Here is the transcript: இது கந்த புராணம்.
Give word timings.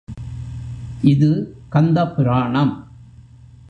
இது 1.01 1.29
கந்த 1.69 2.07
புராணம். 2.07 2.73